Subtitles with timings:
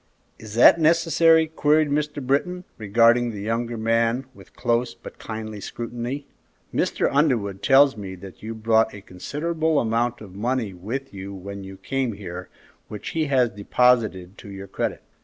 [0.39, 2.25] "Is that necessary?" queried Mr.
[2.25, 6.25] Britton, regarding the younger man with close but kindly scrutiny.
[6.73, 7.07] "Mr.
[7.13, 11.77] Underwood tells me that you brought a considerable amount of money with you when you
[11.77, 12.49] came here,
[12.87, 15.03] which he has deposited to your credit."